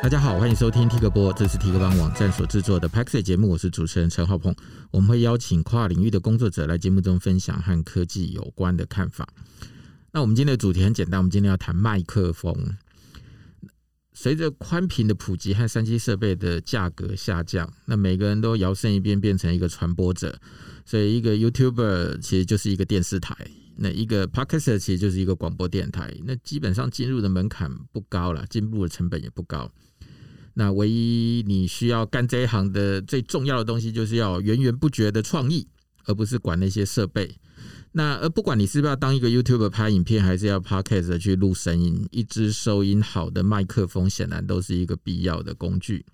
[0.00, 4.54] 大家好，欢迎收听 Tik 播，这是 Tik 帮网站所制作的 Paxi 节目，我是主持人陈浩鹏。
[4.92, 9.28] 我们会邀请跨领域的工作者来节目中分享和科技有关的看法。
[10.12, 12.76] 那我们今天的主题很简单，我们今天要谈麦克风。
[14.14, 20.40] 随着宽频的普及和三 G 设备的价格下降，那每个人都摇身一变变成一个传播者，
[20.86, 23.36] 所以一个 YouTuber 其实就是一个电视台。
[23.80, 29.70] 那一个 Podcaster 其实就是一个广播电台，那基本上进入的门槛不高了，进步的成本也不高。
[30.58, 35.68] 那唯一你需要干这一行的最重要的东西，就是要源源不绝的创意，
[36.04, 37.36] 而不是管那些设备。
[37.92, 46.04] 那而不管你是不是要当一个 YouTube 拍影片，还是要 Podcast 去录声音，一支收音好的麦克风显然都是一个必要的工具。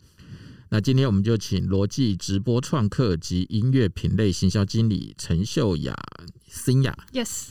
[0.69, 5.97] 那今天我们就请罗技直播创客及音乐品类行销经理陈秀雅
[6.55, 7.49] Cynthia，Yes，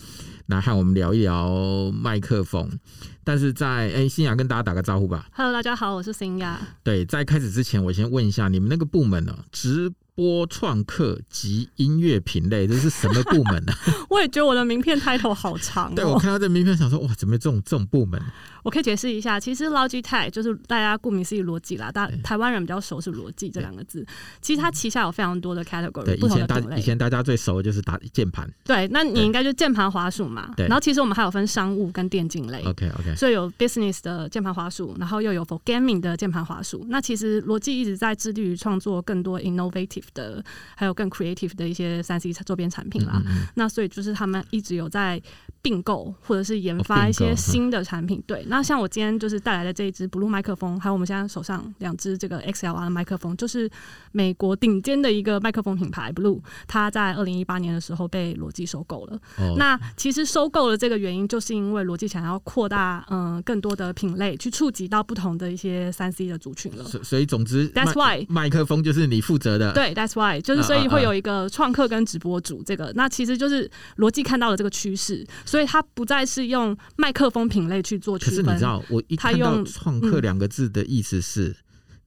[0.48, 2.80] 来和我们聊一聊麦克风。
[3.25, 5.28] 但是在哎，Cynthia 跟大家打个招呼吧。
[5.33, 6.55] Hello，大家好，我是 Cynthia。
[6.83, 9.45] 对，在开始之前，我先问一下你们那个部门呢、啊？
[9.52, 13.78] 直播创客及音乐品类，这是什么部门呢、啊？
[14.09, 15.94] 我也觉得我的名片 title 好长、哦。
[15.95, 18.22] 对，我看到这名片，想说哇，怎么有这种这种部门？
[18.64, 24.06] 我可以解释一下，其实 Logitech 就是大家顾名思义逻辑啦，大台湾人比较熟是逻辑这两个字。
[24.41, 28.50] 其实它旗下有非常多的 category，对，不同的以前大以前大家最熟的就是打键盘。
[28.64, 30.53] 对，那你应该就键盘滑鼠嘛。
[30.56, 30.67] 对。
[30.67, 32.61] 然后其实我们还有分商务跟电竞类。
[32.64, 33.16] OK OK。
[33.16, 36.86] 所以有 business 的键盘滑鼠，然后又有 for gaming 的键盘滑鼠。
[36.88, 40.44] 那其实逻辑一直在致力于创作更多 innovative 的。
[40.76, 45.22] 还有更 creative 的一些三 C 周边产品啦，嗯嗯，那所以就是他们一直有在
[45.64, 48.22] 并购或者是研发一些新的产品。
[48.28, 53.69] 对，那像我今天就是带来的这一支 Blue 麦克风，还有我们现在手上两支这个 XLR 的麦克风，就是
[54.11, 59.17] 美国顶尖的一个麦克风品牌 Blue，它在二零一八年的时候被罗技收购了。
[59.38, 59.56] 哦。
[59.58, 66.84] 那其实收购的这个原因，就是因为罗技想要扩大嗯更多的品类，去触及到不同的一些三 C 的族群了。
[66.84, 69.72] 所以总之，That's why 麦克风就是你负责的。
[69.72, 70.63] 对，That's why 就是。
[70.63, 78.44] 所以会有一个创客跟直播主，这个那其实就是罗技看到了这个趋势，所以他不再是用麦克风品类去做区分。
[78.44, 81.56] 可是你知道，我一看到“创客”两个字的意思是，嗯、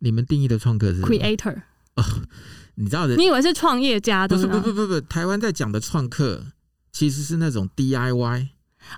[0.00, 1.54] 你们定义的创客是 creator
[1.94, 2.02] 哦，
[2.74, 3.14] 你知道的？
[3.14, 4.26] 你以为是创业家？
[4.26, 6.44] 不是，不不不不，台湾在讲的创客
[6.90, 8.48] 其实是那种 DIY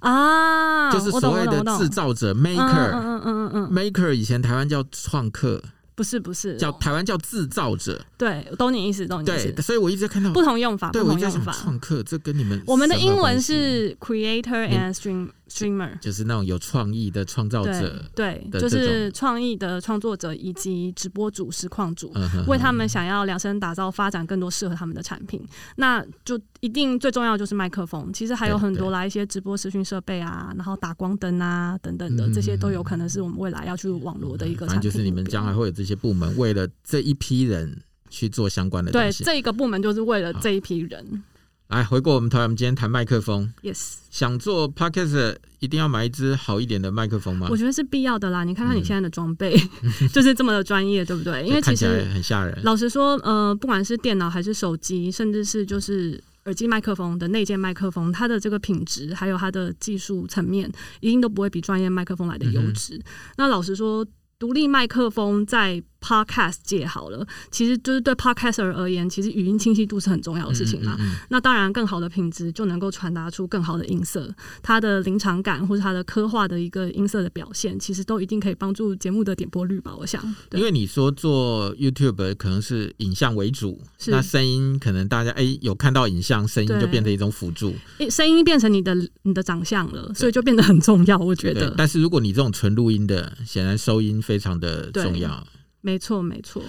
[0.00, 5.62] 啊，就是所谓的制造者 maker，嗯嗯嗯嗯，maker 以前台湾叫创客。
[5.98, 9.50] 不是不是，叫台湾叫制造者，对，懂你意思，懂你意思。
[9.50, 11.50] 对，所以我一直在看到不同用法，对，不同用法。
[11.52, 15.30] 创客，这跟你们我们的英文是 creator and stream。
[15.48, 22.12] Streamer 就是那种有创意的创造者，对，对，就是创意的创作者以及直播主、实况主，
[22.46, 25.42] 为他们想要量身打造、发展更多适合他们的产品。
[25.76, 34.90] 那就一定最重要就是麦克风，其实还有很多来一些直播视讯设备啊，然后打光灯啊等等的，这些都有可能是我们未来要去网罗的一个产品。
[34.90, 38.92] 就是你们将来会有这些部门，为了这一批人去做相关的。
[38.92, 41.22] 对，这一个部门就是为了这一批人。
[41.68, 43.52] 来，回过我们头来，我们今天谈麦克风。
[43.62, 47.48] Yes，想做 Podcast 一定要买一支好一点的麦克风吗？
[47.50, 48.42] 我觉得是必要的啦。
[48.42, 51.44] 你看看你现在的装备，嗯、 就是这么的专业，对不对？
[51.46, 52.58] 因为其实很吓人。
[52.62, 62.96] 老实说，呃，不管是电脑还是手机，甚至是就是耳机麦克风的内建麦克风，它的这个品质还有它的技术层面，一定都不会比专业麦克风来的优质。
[62.96, 63.02] 嗯、
[63.36, 64.06] 那老实说，
[64.38, 70.96] 独立麦克风在 Podcast 界好了，其实就是对 Podcaster 而言，其实语音清晰度是很重要的事情嘛。
[70.98, 74.32] 嗯嗯嗯、那当然，更好的品质就能够传达出更好的音色，
[74.62, 79.94] 它的临场感或者它的刻画的一个音色的表现，其实都一定可以帮助节目的点播率吧。
[79.98, 80.22] 我想，
[80.52, 87.74] 因为你说做 YouTube 可能是影像为主，那声音可能大家哎、欸、有看到影像，声音就变成一种辅助，
[88.10, 91.18] 声音变成你的你的长相了，所以就变得很重要。
[91.18, 95.46] 我觉得，但是如果你这种纯录音的，显然收音非常的重要。
[95.88, 96.62] 没错，没错。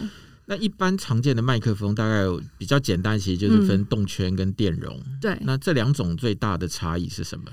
[0.46, 4.96] 那一般常见的麦克风大概有比较简单，其实就是分动圈跟电容。
[4.96, 7.44] 嗯、对，那这两种最大的差异是什么？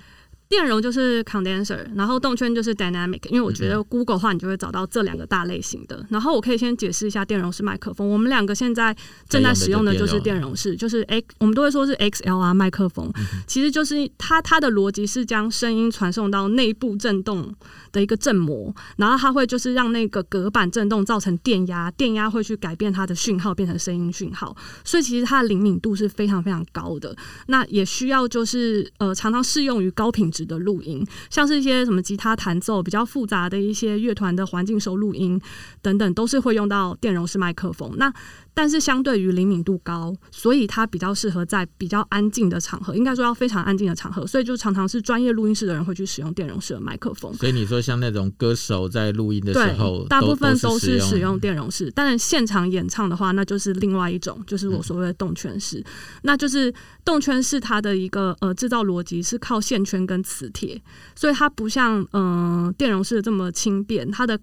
[0.48, 3.20] 电容就是 condenser，然后动圈就是 dynamic。
[3.30, 6.06] 因为我觉得 Google 的话，你就会找到这两个大类型的。
[6.08, 8.08] 然后我可以先解释一下电容式麦克风。
[8.08, 8.96] 我们两个现在
[9.28, 13.12] 正在使用的就是电容式，就是 X，我们都会说是 XLR 麦克风。
[13.48, 17.52] 其实就是它它的逻辑是将声音传送到内部震动
[17.96, 24.56] 的一个振膜，然后它会就是让那个隔板振动造成电压，电压会去改变它的讯号，变成声音讯号。
[24.84, 27.16] 所以其实它的灵敏度是非常非常高的。
[27.48, 30.36] 那也需要就是呃常常适用于高品质。
[30.36, 35.40] 质的录音，像是一些什么吉他弹奏比较复杂的一些乐团的环境收录音
[35.80, 37.90] 等等，都是会用到电容式麦克风。
[37.96, 38.12] 那
[38.52, 47.32] 但是相对于灵敏度高，所以它比较适合在比较安静的场合，应该说要非常安静的场合，所以就常常是专业录音室的人会去使用电容式的麦克风。
[47.32, 55.78] 所以你说像那种歌手在录音的时候，大部分都是使用电容式，但是现场演唱的话，那就是另外一种，就是我所谓的动圈式。
[55.78, 55.84] 嗯、
[56.22, 56.74] 那就是
[57.04, 60.82] 动圈式它的一个呃制造逻辑是靠线圈跟磁铁，
[61.14, 64.36] 所以它不像嗯、呃、电容式这么轻便，它的。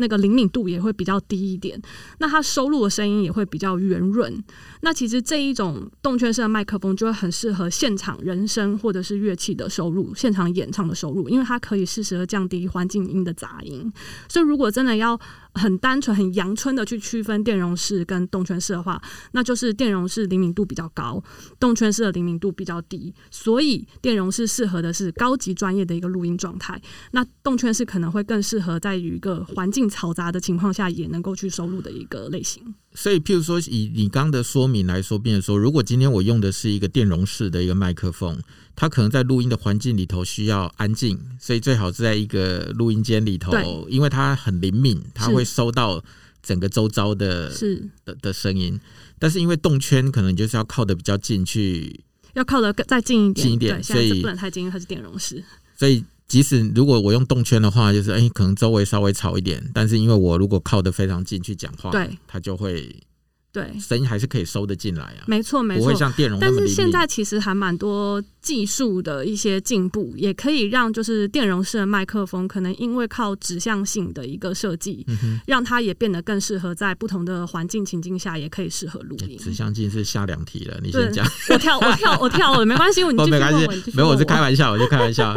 [0.00, 1.80] 那个灵敏度也会比较低一点，
[2.18, 4.42] 那它收录的声音也会比较圆润。
[4.80, 13.92] 那其实这一种动圈式的麦克风就会很适合现场人声或者是乐器的收录，现场演唱的收录，因为它可以适时的降低环境音的杂音。
[14.28, 15.20] 所以如果真的要
[15.54, 19.00] 很单纯、很阳春的去区分电容式跟动圈式的话，
[19.32, 21.22] 那就是电容式灵敏度比较高，
[21.58, 23.12] 动圈式的灵敏度比较低。
[23.30, 26.80] 所以电容式适合的是高级专业的一个录音状态，
[27.12, 32.74] 那动圈式可能会更适合在于一个环境嘈杂的情况下也能够去收录的一个类型。
[32.92, 38.40] 所以，譬如说以你刚的说明来说，变成说，如果今天我用的是一个电容式的一个麦克风，
[38.74, 46.02] 它可能在录音的环境里头需要安静，所以最好是在一个录音间里头，因为它很灵敏，它会收到
[46.42, 48.80] 整个周遭的是的的声音。
[49.18, 52.00] 但是因为动圈可能就是要靠的比较近去，
[52.34, 55.44] 要靠得再近一点，近一点，所以不能太近，因为它是电容式。
[55.78, 62.94] 所以即使如果我用动圈的话，就是哎、欸，可能周围稍微吵一点，但是因为我如果靠得非常近去讲话，对，它就会。
[63.52, 66.38] 对，声音还是可以收得进来啊，没错没错，不会像电容。
[66.38, 79.36] 但是现在其实还蛮多技术的一些进步，也可以让就是电容式的麦克风，可能因为靠指向性的一个设计，嗯，让它也变得更适合在不同的环境情境下，也可以适合录音。
[79.36, 81.26] 指向性是下两题了，你先讲。
[81.48, 85.34] 我跳我跳 我跳了，没关系，我，没关系，没有，我是开玩笑，我就开玩笑。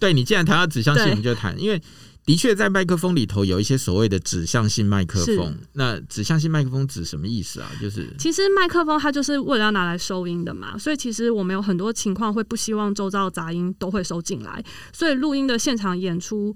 [0.00, 1.80] 对，你既然谈到指向性，你就谈，因为。
[2.26, 5.56] 的确，在麦克风里头有一些所谓的指向性麦克风。
[5.72, 7.70] 那指向性麦克风指什么意思啊？
[7.80, 14.62] 就是其实麦克风它就是为了要拿来收音的嘛，所以其实我们有很多情况会不希望周遭杂音都会收进来，
[14.92, 16.54] 所以录音的现场演出。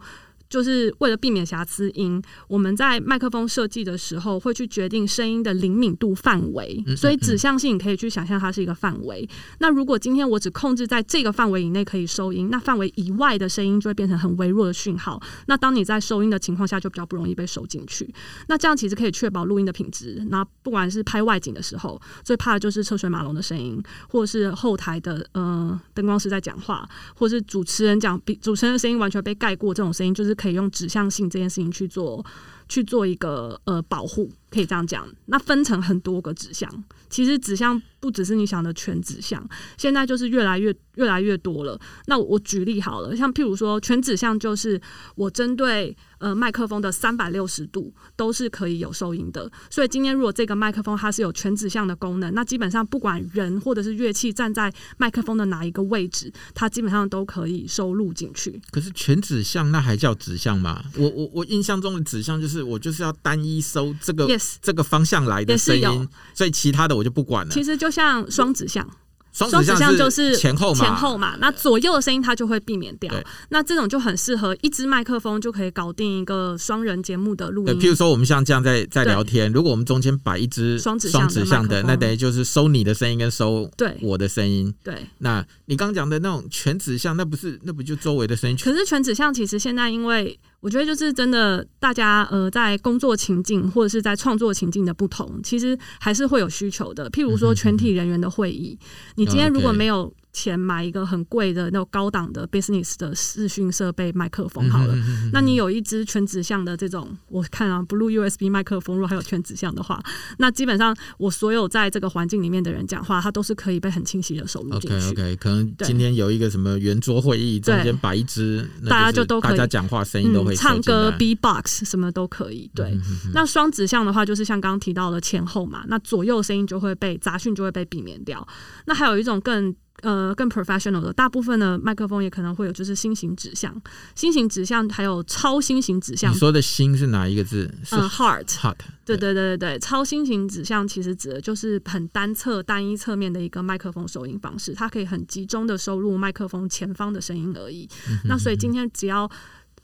[0.50, 9.26] 就是为了避免瑕疵音，我们在麦克风设计的时候会去决定声音的灵敏度范围，所以指向性你可以去想象它是一个范围。
[9.60, 15.22] 那如果今天我只控制在这个范围以内可以收音，那范围以外的声音就会变成很微弱的讯号。
[15.46, 18.12] 那当你在收音的情况下，就比较不容易被收进去。
[18.48, 20.20] 那这样其实可以确保录音的品质。
[20.30, 30.36] 那不管是拍外景的时候，最怕的就是车水马龙的声音，或者是后台的呃灯光师在讲话，或是主持人讲，比主持人的声音完全被盖过，这种声音就是。
[30.40, 32.24] 可以用指向性这件事情去做，
[32.70, 35.06] 去做一个呃保护，可以这样讲。
[35.26, 36.66] 那分成很多个指向，
[37.10, 39.46] 其实指向不只是你想的全指向，
[39.76, 41.78] 现在就是越来越越来越多了。
[42.06, 44.80] 那我举例好了，像譬如说全指向，就是
[45.16, 45.94] 我针对。
[46.20, 58.60] 呃，麦克风的三百六十度都是可以有收音的，所以今天如果这个麦克风它是有全指向的功能，那基本上不管人或者是乐器站在麦克风的哪一个位置，它基本上都可以收录进去。
[58.70, 60.84] 可是全指向那还叫指向吗？
[60.98, 67.52] 我我我印象中的指向就是我就是要单一收这个 yes, 这个方向来的声音，所以其他的我就不管了。
[67.52, 68.88] 其实就像双指向。
[69.32, 73.14] 双指向就是前后嘛，前后嘛，那左右的声音它就会避免掉。
[73.50, 77.74] 那这种就很适合一支麦克风就可以搞定一个双人节目的录音。
[77.78, 84.74] 譬如说我们像这样在在聊天，如果我们中间摆一支双指向的，那等于就是收你的声音跟收对我的声音。
[84.82, 88.56] 对，那你刚讲的那种全指向，那不是那不就周围的声音？
[88.56, 90.40] 可是全指向其实现在因为。
[90.60, 97.10] 我觉得就是真的，大家呃在工作情境或者是在创作情境的不同，其实还是会有需求的。
[97.10, 98.78] 譬如说全体人员的会议，
[99.16, 100.12] 你今天如果没有。
[100.32, 104.94] 钱买一个很贵的那种高档的 business 的视讯设备麦克风好了，
[105.32, 110.00] 那你有一支全指向的这种，我看啊，Blue USB 麦克风，如果还有全指向的话，
[110.38, 114.96] 那基本上我所有在这个环境里面的人讲话，它都是可以被很清晰的收录进去。
[114.96, 122.70] OK OK，可能今天有一个什么圆桌会议，中间摆一支，大家就都可以，大家讲话声音都会、嗯、唱歌，B-box 什么都可以。
[122.74, 128.46] 对，嗯、哼哼那双指向的话，就是像刚刚提到的前后嘛，那左右声音就会被杂讯就会被避免掉。
[128.86, 129.74] 那还有一种更。
[130.02, 133.74] 呃，更 professional 的大部分的麦克风也可能会有，就是新型指向、
[134.14, 136.32] 新型指向，还有超新型指向。
[136.32, 137.70] 你说的“新”是哪一个字？
[137.90, 138.46] 嗯，heart。
[138.46, 138.76] heart。
[139.04, 147.88] 对对对对对，超新型指向其实指的就是很单侧、单一侧面的一个麦克风收音方式，它可以很集中的收录麦克风前方的声音而已。
[148.08, 149.30] 嗯、那所以今天只要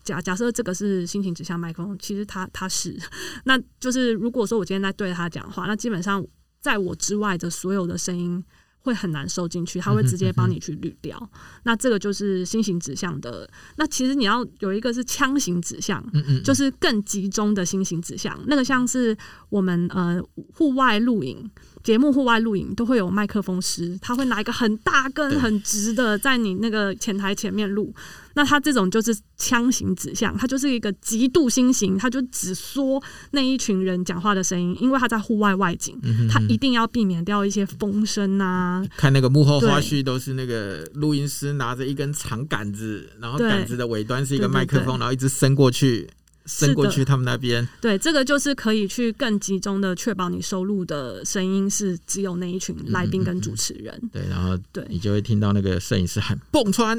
[0.03, 2.97] 假假设这个是心型指向麦克风，其实它它是，
[3.45, 6.25] 那就是如果说我今天在对他讲话，那基本上
[6.61, 8.43] 在我之外的所有的声音。
[8.87, 11.19] 会很难收进去，它会直接帮你去滤掉。
[11.21, 13.49] 嗯、哼哼，那这个就是心型指向的。
[13.77, 18.39] 那其实你要有一个是枪型指向，嗯嗯，就是更集中的心型指向。
[18.47, 19.17] 那个像是
[19.49, 20.23] 我们呃
[20.55, 21.51] 户外录影。
[21.83, 27.95] 节目户外录影都会有麦克风师，他会拿一个很大根很直的在你那个前台前面录。
[28.37, 35.99] 那他这种就是枪型指向，他就是一个极度心型，他就只说那一群人讲话的声音，因为他在户外外景，
[36.31, 38.85] 他一定要避免掉一些风声啊。
[38.95, 46.07] 看那个幕后花絮都是那个录音师拿着一根长杆子，然后杆子的尾端是一个麦克风，然后一直伸过去。
[46.47, 53.95] 伸过去他们那边，对，这个就是可以去更集中的确保你收录的声音是只有那一群来宾跟主持人。
[53.95, 56.99] 嗯嗯嗯对，然后对你就会听到那个摄影师喊“蹦穿”，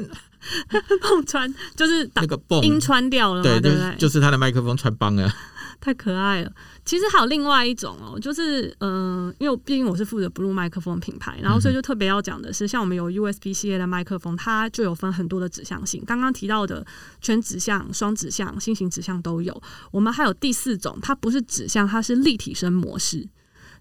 [1.00, 3.96] 蹦穿就是那个蹦音穿掉了嘛，对，对？
[3.96, 5.32] 就是他的麦克风穿帮了。
[5.80, 6.50] 太可爱了。
[6.88, 16.02] 其实还有另外一种哦，就是嗯、因为毕竟我是负责 Blue 麦克风品牌，然后所以就特别要讲的是，像我们有 USB 系列的麦克风，它就有分很多的指向性。
[16.06, 16.82] 刚刚提到的
[17.20, 19.62] 全指向、双指向、新型指向都有。
[19.90, 23.28] 我们还有第四种，它不是指向，它是立体声模式。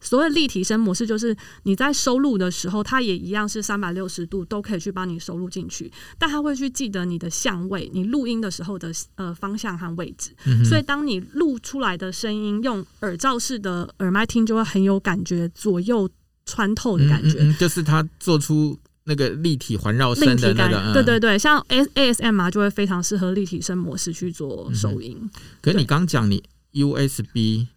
[0.01, 10.31] 所谓立体声模式，就是你在收录的时候，它也一样是三百六十度都可以去帮你收录进去，但它会去记得你的相位，你录音的时候的呃方向和位置。
[10.45, 16.09] 嗯、所以当你录出来的声音用耳罩式的耳麦听，就会很有感觉，左右
[16.45, 17.37] 穿透的感觉。
[17.39, 20.77] 嗯嗯嗯，就是它做出那个立体环绕声的那个。
[20.77, 25.17] 嗯、对对对，像 ASMR 就会非常适合立体声模式去做收音。
[25.21, 25.29] 嗯、
[25.61, 27.67] 可是你刚讲你 USB。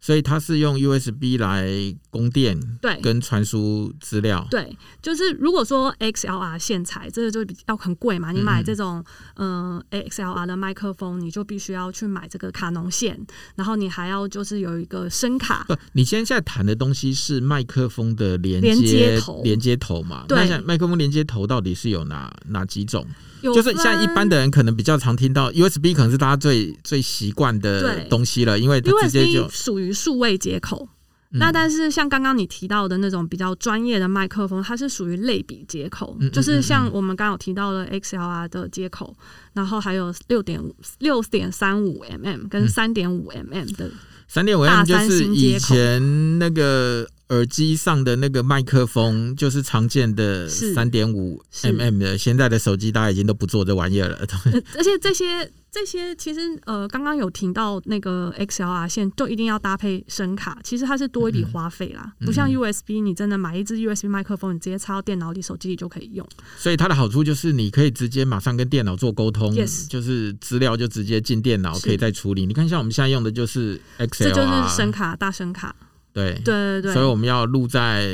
[0.00, 1.68] 所以它是用 USB 来
[2.08, 9.04] 供电，对，跟传输资料，对，就是如果说 XLR 线材，这个就比较很贵嘛，你买这种
[9.36, 13.18] 嗯、呃、XLR 的麦克风，你就必须要去买这个卡农线，
[13.56, 15.64] 然后你还要就是有一个声卡。
[15.68, 20.24] 不，你现在谈的东西是麦克风的连接，连接头，连接头嘛？
[20.26, 23.06] 对，那麦克风连接头到底是有哪哪几种？
[23.42, 30.88] 就是像一般的人可能比较常听到 USB，可能是大家最最习惯的东西了，因为它直接就属于数位接口。
[31.32, 39.16] 嗯、那但是像刚刚你提到的那种比较专业的麦克风，它是属于类比接口，就是像我们刚刚有提到的 XLR 的接口，
[39.52, 43.90] 然后还有六点五六点三五 mm 跟三点五 mm 的
[44.26, 47.08] 三点五 mm 就是以前那个。
[47.30, 54.18] 耳机上的那个麦克风就是常见的三点五 mm 的，现在的手机大家已经都不做这玩意儿了。
[54.76, 66.28] 而且这些这些其实呃，刚刚有提到那个 XLR 线，就一定要搭配声卡，其实它是多一笔花费啦，嗯、不像 USB，你真的买一支 USB 麦克风，你直接插到电脑里、手机里就可以用。
[66.58, 69.86] 所以它的好处就是你可以直接马上跟电脑做沟通，Yes.
[69.88, 72.44] 就是资料就直接进电脑，可以再处理。
[72.44, 75.76] 你看，像我们现在用的就是 XLR，这就是声卡，大声卡。
[76.12, 78.08] 对对对对，所以我们要录在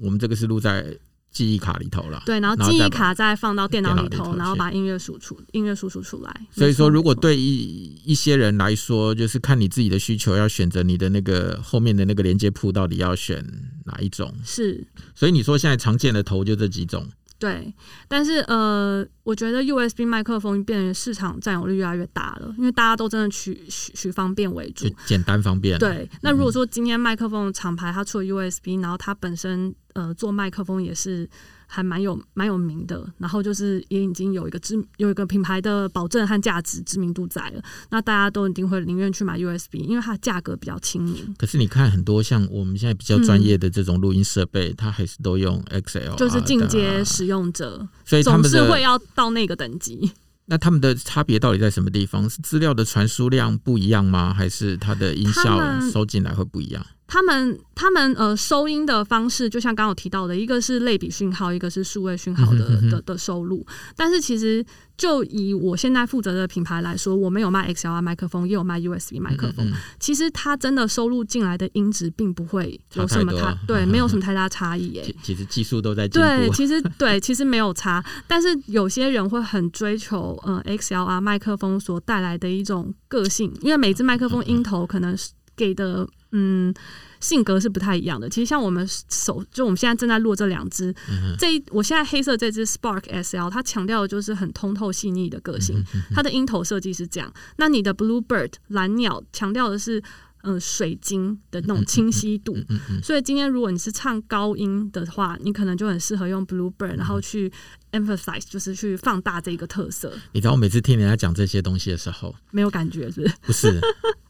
[0.00, 0.84] 我们这个是录在
[1.30, 2.22] 记忆卡里头了。
[2.26, 6.46] 对，然后记忆卡再放到电脑里头，然后把音乐输出音乐输出出来。
[6.50, 13.44] 所以说，如果对一一些人来说，就是看你自己的需求，要选择你的那个后面的那个连接铺到底要选
[13.84, 14.32] 哪一种。
[14.44, 17.08] 是，所以你说现在常见的头就这几种。
[17.38, 17.74] 对，
[18.08, 25.78] 但是呃，我觉得 USB 麦克风变成市场占有率越来越大了，因为大家都真的取取取方便为主，简单方便。
[25.78, 31.28] 对，那如果说今天麦克风厂牌它出了 USB，然后它本身呃做麦克风也是。
[31.74, 41.34] 还蛮有蛮有名的，然后就是也已经有一个知有一个品牌的保证和价值知名度在了，那大家都一定会宁愿去买 USB，因为它的价格比较亲民。
[41.36, 50.12] 可是你看很多像我们现在比较专业的这种录音设备，嗯、它还是都用 XLR，就是进阶使用者，所以他们总是会要到那个等级。
[50.46, 52.28] 那他们的差别到底在什么地方？
[52.30, 54.32] 是资料的传输量不一样吗？
[54.32, 55.58] 还是它的音效
[55.90, 56.86] 收进来会不一样？
[57.14, 63.64] 他们他们呃收音的方式，就像刚刚有提到的，一个是类比讯号，一个是数位讯号的的的，收录。
[63.94, 64.66] 但是其实
[64.96, 69.64] 就以我现在负责的品牌来说，我们有卖 XLR 麦克风，也有卖 USB 麦克风。
[69.64, 75.14] 嗯嗯，其实它真的收录进来的音质并不会有什么太，太对，没有 什么太大差异哎。
[75.22, 76.26] 其实技术都在进步。
[76.26, 78.04] 对，其实对，其实没有差。
[78.26, 86.08] 但是有些人会很追求呃 XLR 麦克风所带来的一种个性，因为每支麦克风音头可能是给的。
[86.36, 86.74] 嗯，
[87.20, 88.28] 性格是不太一样的。
[88.28, 95.80] 其实像我们手，就我们现在正在录这两只，嗯、这一我现在黑色这只 Spark SL，它强调的就是很通透细腻的个性。
[96.12, 97.32] 它的鹰头设计是这样。
[97.56, 100.02] 那你的 Bluebird 蓝鸟强调的是
[100.44, 102.56] 嗯、呃、水晶的那种清晰度。
[102.68, 107.52] 嗯、嗯所以今天如果你是唱高音的话，你可能就很适合用 Bluebird，然后去
[107.92, 110.12] emphasize，就是去放大这个特色。
[110.32, 113.68] 你知道我每次听人家讲这些东西的时候，没有感觉是不是？
[113.72, 113.80] 不是。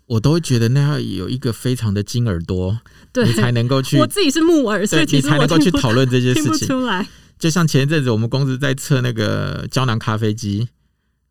[0.07, 2.79] 我都会觉得那要有一个非常的金耳朵，
[3.11, 3.97] 对，你才能够去。
[3.99, 6.69] 我自己是木耳，所以你才能够去讨论这些事情。
[7.39, 10.69] 就像前一阵子我们公司在测那个胶囊咖啡机，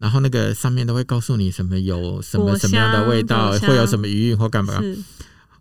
[0.04, 4.74] 然后那个上面都会告诉你什么有什么什么样的味道，会有什么余韵或干嘛。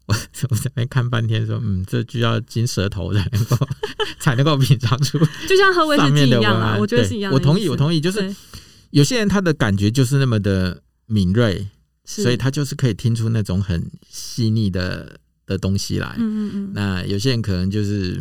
[0.07, 0.15] 我
[0.51, 3.57] 我在那边看半天，说嗯，这就要金舌头才能够
[4.19, 5.17] 才能够品尝出，
[5.49, 7.33] 就像喝威士忌一样啊，我觉得是一样。
[7.33, 8.35] 我同意，我同意，就是
[8.91, 11.69] 有些人他的感觉就是那么的敏锐，
[12.05, 16.17] 所以他就是可以听出那种很细腻的的东西来。
[16.19, 16.73] 嗯嗯嗯。
[16.75, 18.21] 那有些人可能就是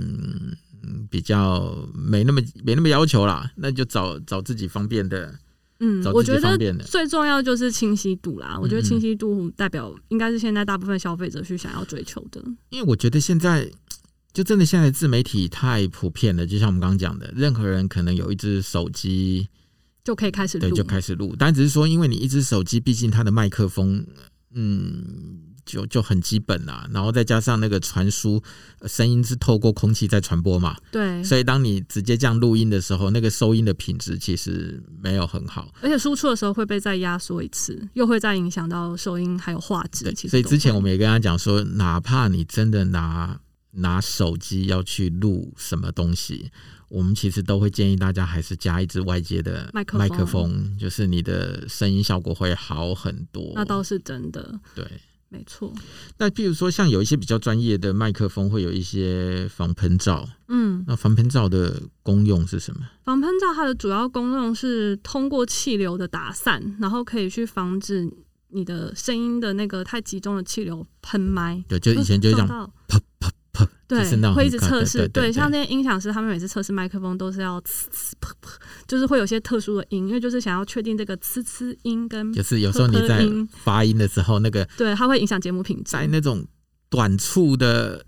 [0.83, 5.33] 嗯比较没那么没那么要求啦，那就找找自己方便的。
[5.83, 8.57] 嗯，我觉得最重要就是清晰度啦。
[8.61, 12.39] 我觉得清晰度代表应该是现在大部分消费者去想要追求的。
[12.69, 13.67] 因为我觉得现在
[14.31, 19.49] 就真的现在自媒体太普遍了，就像我们刚刚讲的，任何人可能有一只手机
[20.03, 21.35] 就可以开始录，对，就开始录。
[21.37, 24.05] 但只是说，因为你一只手机，毕竟它的麦克风，
[24.53, 25.50] 嗯。
[25.65, 28.41] 就就很基本啦，然后再加上那个传输
[28.87, 40.05] 声音是透过空气在传播嘛，对，所以当你直接这样录音的时候，那个收音的品质其实没有很好，而且输出的时候会被再压缩一次，又会再影响到收音还有画质。
[40.05, 43.39] 对，所以之前我们也跟他讲说，哪怕你真的拿
[43.71, 46.51] 拿手机要去录什么东西，
[46.89, 53.53] 我们其实都会建议大家还是加一支外接的麦克风，麦克风就是你的声音效果会好很多。
[53.55, 54.85] 那倒是真的，对。
[55.33, 55.71] 没错，
[56.17, 60.27] 那譬如说，像有一些比较专业的麦克风，会有一些防喷罩。
[60.49, 62.81] 嗯，那防喷罩的功用是什么？
[63.05, 68.11] 防喷罩它的主要功用是通过气流的打散，然后可以去防止
[68.49, 71.63] 你的声音的那个太集中的气流喷麦。
[71.69, 72.47] 对，就以前就这样
[72.89, 73.31] 啪啪。
[73.87, 74.03] 对，
[74.33, 75.07] 会一直测试。
[75.09, 78.55] 对，像那些音响师，他们每次测试麦克风都是要呲呲噗噗，
[78.87, 85.91] 就是会有些特殊的音，因为就是想要确定这个呲呲音跟就是有时候你在发音的时候，那个对，它会影响节目品质。
[85.91, 86.45] 在那种
[86.89, 88.05] 短促的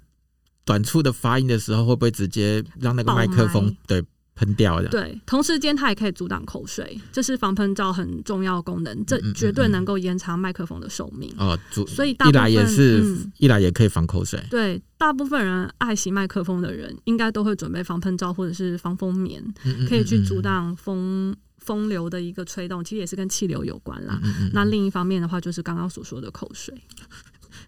[0.63, 4.01] 短促的发音的时候，会不会直接让那个麦克风对？
[4.35, 11.57] 喷掉的，对，同时间它也可以阻挡口水，这是防喷罩很重要的功能，这绝对能够延长麦克风的寿命哦。
[11.87, 14.43] 所以一来也是，嗯、一来也可以防口水。
[14.49, 19.43] 对，大部分人爱惜麦克风的人，应该都会准备防喷罩或者是防风棉，
[19.87, 24.19] 可以去阻挡风风流的一个吹动，其实也是跟气流有关啦。
[24.23, 26.73] 嗯嗯嗯，那另一方面的话，就是刚刚所说的口水。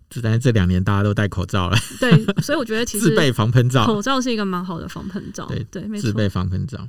[0.10, 1.78] 就在这两年，大家都戴口罩了。
[2.00, 5.46] 对，所以我觉得其实 自备防喷罩，口罩是一个蛮好的防喷罩。
[5.48, 6.10] 对对，没错。
[6.10, 6.88] 自备防喷罩。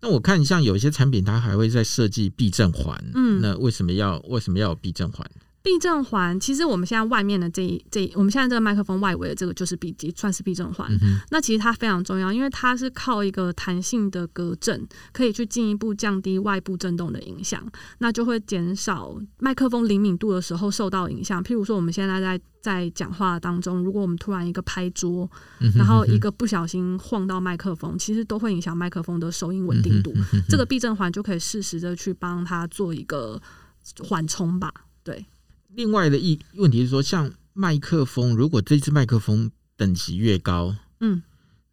[0.00, 2.96] 那我看像有一些产品，它还会在设计避震环。
[3.14, 5.28] 嗯，那为什么要为什么要有避震环？
[5.60, 10.90] 避震环其实我们现在外面的这一这一，我们现在这个麦克风外围的这个就是避算是避震环。
[11.02, 17.62] 嗯、那其实它非常重要，因为它是靠一个弹性的隔震，可以去进一步降低外部震动的影响，
[17.98, 21.42] 那就会减少麦克风灵敏度的时候受到影响。
[21.42, 25.28] 譬如说我们现在在在讲话当中，如果我们突然一个拍桌，
[25.76, 30.14] 然后一个不小心晃到麦克风，其实都会影响麦克风的收音稳定度。
[30.48, 33.38] 这个避震环就可以适时的去帮它做一个
[34.08, 34.72] 缓冲吧。
[35.02, 35.26] 对。
[35.78, 41.22] 另外的一问题是说，像麦克风，如果这支麦克风等级越高，嗯，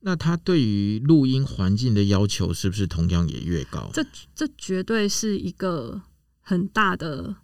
[0.02, 3.90] 那它对于录音环境的要求是不是同样也越高？
[3.92, 6.00] 这这绝对是一个
[6.40, 7.36] 很大的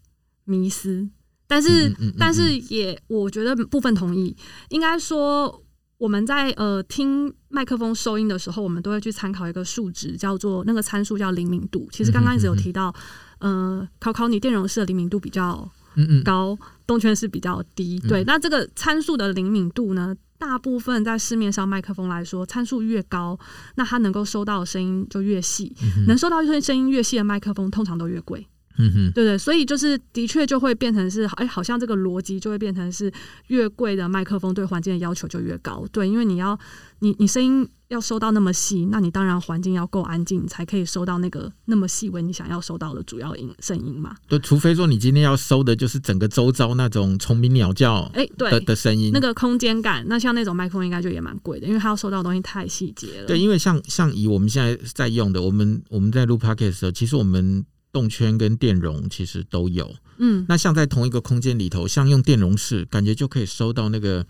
[0.44, 1.10] 迷思。
[1.48, 4.38] 但是，嗯嗯嗯嗯但是也我觉得部分同意。
[4.70, 5.64] 应该说，
[5.98, 11.90] 我们在呃听麦克风收音的时候，我们都会去参考一个数值，叫做那个参数叫灵敏度。
[11.92, 12.94] 其实刚刚一直有提到，
[13.40, 15.68] 嗯嗯嗯呃，考考你电容式的灵敏度比较。
[15.96, 18.24] 嗯嗯，高动圈是比较低，对。
[18.24, 23.38] 那这个参数的灵敏度呢，大部分在市面上麦克风来说，参数越高，
[23.76, 28.48] 那它能够收到的声音就越细，嗯、能收到声声音越细的麦克风，通常都越贵。
[28.78, 33.12] 嗯哼，对对，所以就是的确就会变成是，哎，好像这个逻辑就会变成是，
[33.48, 36.58] 越贵的麦克风对环境的要求就越高，对，因为你要
[37.00, 44.16] 你你声音要收到那么细，那你当然环境要够安静，才可以收到那个那么细微你想要收到的主要音声音嘛。
[44.28, 53.28] 对，除非说你今天要收的就是整个周遭那种虫鸣鸟叫，哎，对的声音，那个空间感，那像那种麦克风应该就也蛮贵的，因为它要收到的东西太细节了。
[53.28, 57.66] 对，因为像像以我们现在在用的，我们我们在录 podcast 的时候，其实我们。
[57.92, 64.26] 动圈跟电容其实都有，嗯，那像在同一个空间里头，像用电容式，感觉就可以收到那个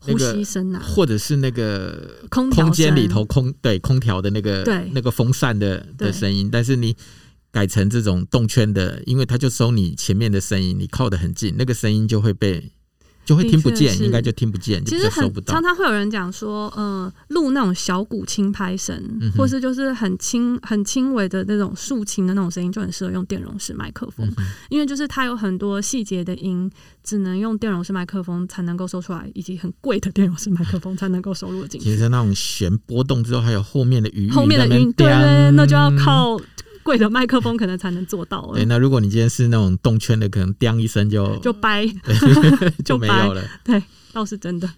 [0.00, 6.96] 呼吸声啊，或者是那个空空间里头空对空调的那个对那个风扇的的声音，但是你
[7.50, 12.70] 改成这种动圈的，因为它就收你前面的声音，你靠得很近，那个声音就会被。
[13.30, 26.68] 就会听不见，应该就听不见，其实很常常会有人讲说，呃，录那种小鼓轻拍声，嗯、或是就是很轻很轻微的那种竖琴的那种声音，就很适合用电容式麦克风，嗯，因为就是它有很多细节的音，
[27.04, 31.88] 只能用电容式麦克风才能够收出来，以及很贵的电容式麦克风才能够收录进去。
[31.88, 36.36] 其实那种弦波动之后，还有后面的余韵，后面的音，对，对，那就要靠
[36.82, 38.54] 贵的麦克风可能才能做到了。
[38.54, 41.86] 对，那如果你今天是那种动圈的，可能 叮一声就就掰，
[42.84, 43.42] 就没有了。
[43.64, 43.82] 对。
[44.12, 44.68] 倒是真的。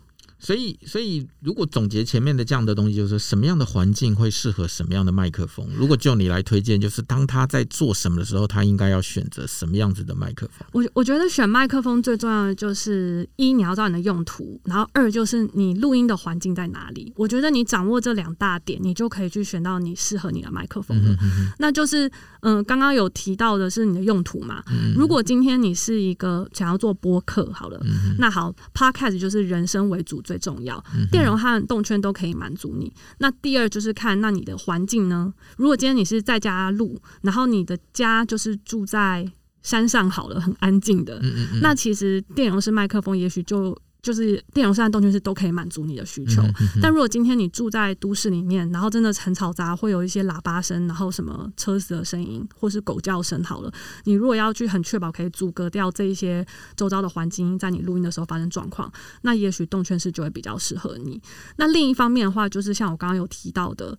[0.44, 5.64] 所以，所以如果总结前面的这样的东西，就是什么样的环境会适合什么样的麦克风？
[5.76, 10.66] 如果就你来推荐，就是当他在做什么的时候，他应该要选择什么样子的麦克风？
[10.72, 17.12] 我我觉得选麦克风最重要的就是一，你要知道你的用途，然后二就是你录音的环境在哪里。
[17.14, 21.16] 我觉得你掌握这两大点，你就可以去选到你适合你的麦克风了。
[21.22, 22.08] 嗯、那就是，
[22.40, 24.60] 嗯、呃，刚刚有提到的是你的用途嘛。
[24.72, 30.20] 嗯、如果今天你是一个想要做播客，好了，嗯、那好，Podcast 就是人声为主。
[30.32, 32.90] 最重要，电容和动圈都可以满足你。
[33.18, 35.34] 那第二就是看那你的环境呢？
[35.58, 39.30] 如果今天你是在家录，然后你的家就是住在
[39.62, 41.20] 山上，好了，很安静的，
[41.60, 43.76] 那其实电容式麦克风也许就。
[44.02, 61.22] 就是电容式和动圈式都可以满足你的需求，嗯，但如果今天你住在都市里面，然后真的很嘈杂，会有一些喇叭声，然后什么车子的声音，或是狗叫声，好了，你如果要去很确保可以阻隔掉这一些周遭的环境，在你录音的时候发生状况，那也许动圈式就会比较适合你。
[61.56, 63.96] 那另一方面的话，就是像我刚刚有提到的，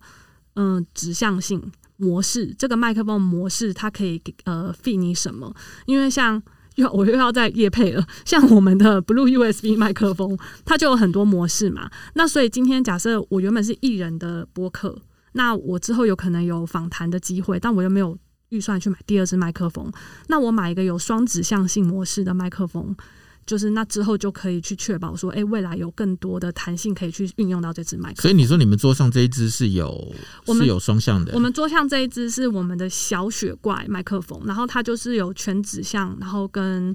[0.52, 5.54] 嗯、呃，指向性模式，这个麦克风模式它可以呃 fit 你什么？
[5.86, 6.42] 因为像。
[6.76, 11.90] 又我又要再夜配了，像我们的 Blue USB 麦克风，它就有很多模式嘛。
[12.14, 15.00] 那所以今天假设我原本是艺人的播客，
[15.32, 18.16] 那我之后有可能有访谈的机会，但我又没有
[18.48, 19.92] 预算去买第二支麦克风，
[20.28, 22.96] 那我买一个有双指向性模式的麦克风。
[23.46, 28.22] 就是那之后就可以去确保说，哎、欸，未来有更多的弹性可以去运用到这支麦克风。
[28.22, 30.14] 所以你说你们桌上这一支是有
[30.46, 31.32] 是有双向的？
[31.34, 36.94] 我们桌上这一支是我们的小雪怪麦克风，然后它就是有全指向，然后跟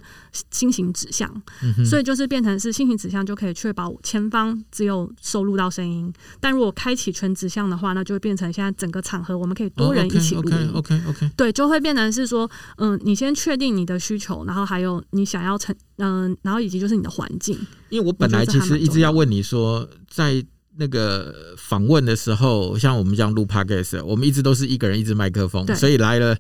[0.52, 1.30] 心形指向、
[1.62, 6.12] 嗯，所以就是变成是心形指向就可以确保前方只有收录到声音。
[6.40, 10.68] 但如果开启全指向的话，那就会变成现在整个场合我们可以多人一起录音。
[10.70, 15.76] Oh, OK OK OK，对，就会变成是说，嗯，你先确定你的需求，然后还有你想要成。
[16.02, 17.58] 嗯，然后以及就是你的环境，
[17.90, 20.44] 因为我本来其实一直要问你说，在
[20.78, 26.38] 那个访问的时候，像我们这样录 podcast，我们一直都是一个人一支麦克风，所以来了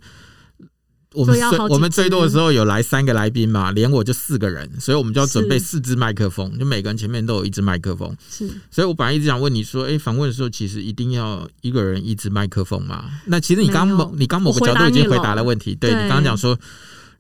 [1.14, 8.16] 我们最我们最多的时候有来三个来宾嘛，连我就四个人，所以我们就要准备四支麦克风，就每个人前面都有一支麦克风。
[8.30, 13.06] 是，所以我本来一直想问你说，哎，访问的时候其实一定要一个人一支麦克风嘛？
[13.26, 16.58] 那其实你刚某你刚某个角度已经回答了问题，对，对你刚刚讲说。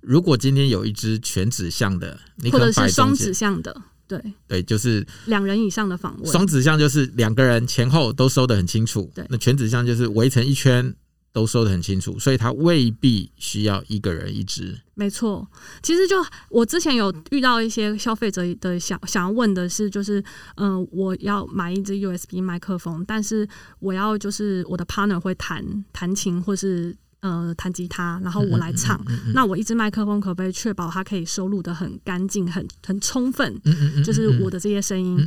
[0.02, 6.32] 如果今天有一只全指向的，你可能或者是双指向的，对对，就是两人以上的访问。
[6.32, 9.26] 双指向就是两个人前后都收的很清楚，对。
[9.30, 10.96] 那全指向就是围成一圈
[11.34, 14.80] 都收的很清楚，所以它未必需要一个人一只。
[14.96, 15.48] 没错，
[15.84, 16.16] 其实就
[16.50, 20.20] 我之前有遇到一些消费者的想想要问的是，就是
[20.56, 23.48] 嗯、呃，我要买一支 USB 麦克风，但是
[23.80, 26.96] 我要就是我的 partner 会弹弹琴或是。
[27.22, 28.98] 呃，弹吉他，然后我来唱。
[29.08, 33.62] 嗯嗯嗯嗯、那我一支麦克风可不可以确保它可以收录的很干净、很很充分？
[34.06, 35.20] 就是我的这些声音，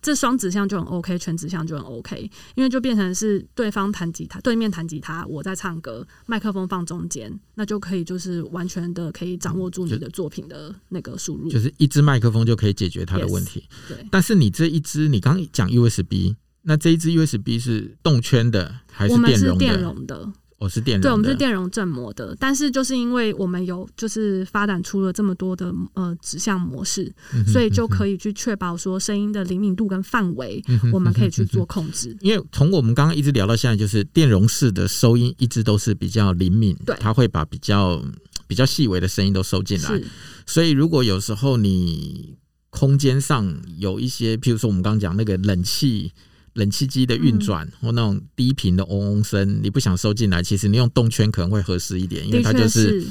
[0.00, 2.30] 这双指向就很 OK，全指向就很 OK。
[2.54, 11.50] 因为就变成是对方弹吉他，对面弹吉他，我在唱歌，麦克风放中间，那就可以就是完全的可以掌握住你的作品的那个输入。
[11.50, 13.64] 就是一支麦克风就可以解决它的问题。
[13.86, 14.06] Yes, 对。
[14.10, 19.52] 但是你这一支，你刚讲 USB，那这一支 USB 是动圈的还是电容的？
[19.52, 20.32] 我们是电容的。
[20.60, 27.10] 我是电容，对，我们是电容振膜的，但是就是因为我们有就是发展出了这么多的呃指向模式，
[27.50, 32.14] 所以就可以去确保说声音的灵敏度跟范围，我们可以去做控制。
[32.20, 38.04] 因为从我们刚刚一直聊到现在，就是电容式的收音一直都是比较灵敏，对，它会把比较
[38.46, 40.02] 比较细微的声音都收进来。
[40.44, 42.36] 所以如果有时候你
[42.68, 46.12] 空间上有一些，譬如说我们刚刚讲那个冷气。
[46.54, 53.04] 冷气机的运转或那种低频的嗡嗡声，你不想收进来，其实你用动圈可能会合适一点，因为它就是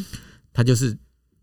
[0.54, 0.96] 它就是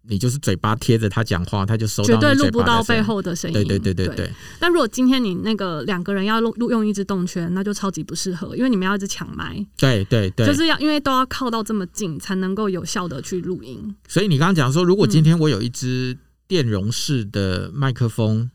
[0.03, 3.55] 你就是嘴巴贴着它讲话，它就收到绝对录不到背后的声音。
[3.55, 4.31] 对对对对对。
[4.61, 9.67] 但如果今天你那个两个人要录录用一支动圈，那就超级不适合，因为你们要一直抢麦。
[9.77, 13.97] 对对对，就是要因为都要靠到这么近才能够有效的去录音。
[14.07, 18.39] 所以你刚刚讲说，如果今天我有一只电容式的麦克风。
[18.39, 18.51] 嗯，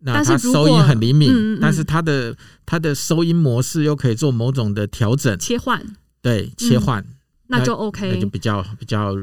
[0.00, 5.84] 那它收音很灵敏，嗯嗯，但是它的它的收音模式又可以做某种的调整切换，
[6.22, 7.14] 对切换，嗯，
[7.48, 9.14] 那就 OK，那就比较比较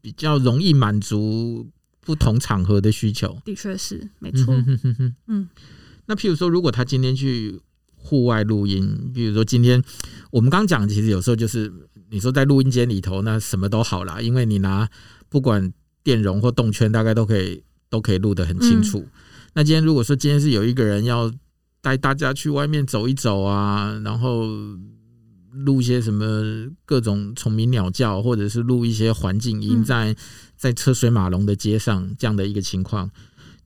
[0.00, 1.68] 比较容易满足
[2.00, 3.38] 不同场合的需求。
[3.44, 4.54] 的确是没错。
[5.26, 5.48] 嗯，
[6.06, 7.60] 那譬如说，如果他今天去
[7.96, 9.82] 户外录音，比如说今天
[10.30, 11.72] 我们刚讲，其实有时候就是
[12.10, 14.88] 你说在录音间里头，那什么都好啦，因为你拿
[15.28, 15.72] 不管
[16.02, 19.00] 电容或动圈，大概都可以都可以录得很清楚。
[19.00, 19.10] 嗯、
[19.56, 21.32] 那今天如果说今天是有一个人要
[21.80, 24.46] 带大家去外面走一走啊，然后
[25.50, 30.20] 录一些什么各种虫鸣鸟叫，或者是录一些环境音在，在
[30.56, 33.10] 在车水马龙的街上这样的一个情况。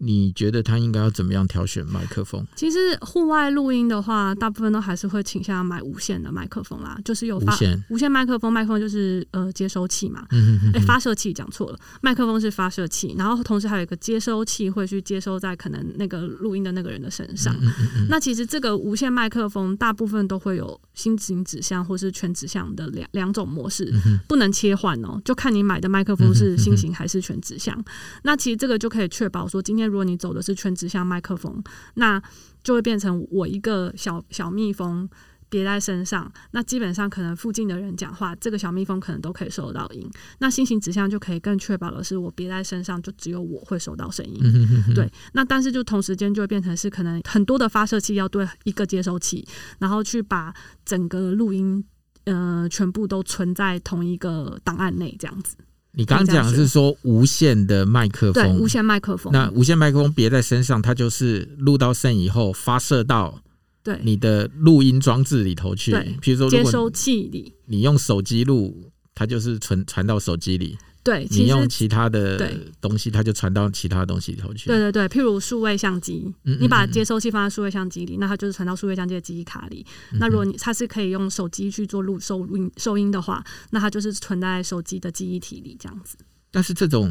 [0.03, 2.43] 你觉得他应该要怎么样挑选麦克风？
[2.57, 17.55] 其实户外录音的话，大部分都还是会倾向买无线的麦克风啦，就是有发无线无线麦克风，麦克风就是呃接收器嘛，哎、嗯欸、发射器讲错了，麦克风是发射器，然后同时还有一个接收器会去接收在可能那个录音的那个人的身上。
[17.61, 27.79] 嗯嗯嗯，那其实这个无线麦克风大部分都会有心型指向或是全指向的两两种模式，嗯、不能切换哦，就看你买的麦克风是心型还是全指向。
[27.79, 27.85] 嗯、
[28.23, 29.90] 那其实这个就可以确保说今天。
[29.91, 31.63] 如果你走的是全指向麦克风，
[31.95, 32.23] 那
[32.63, 35.09] 就会变成我一个小小蜜蜂
[35.49, 36.33] 别在身上。
[36.53, 40.09] 那基本上可能附近的人讲话，这个小蜜蜂可能都可以收到音。
[40.39, 44.95] 那心形指向就可以更确保的是，我别在身上，就只有我会收到声音。
[44.95, 49.45] 对，那但是就同时间就会变成是可能很多的发射器要对一个接收器，
[49.81, 51.85] 然后去把整个录音
[52.25, 55.57] 呃全部都存在同一个档案内，这样子。
[55.93, 59.33] 你刚刚讲的是说无线的麦克风，对，无线麦克风。
[59.33, 63.43] 那无线麦克风别在身上，它就是录到声以后发射到
[63.83, 65.91] 对你的录音装置里头去。
[65.91, 70.79] 对，比如说接收器里，你用手机录，它就是传传到手机里。
[71.03, 74.69] 对，你用其他的东西，它就传到其他东西里头去。
[74.69, 79.85] 对对对，譬如数位相机，你把接收器放在数位相机里，那它就是传到数位相机的记忆卡里。
[80.19, 86.19] 那如果你它是可以用手机去做录收音收音的话，那它就是存在手机的记忆体里这样子。
[86.51, 87.11] 但是这种